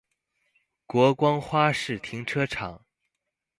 [0.87, 2.83] 國光花市停車場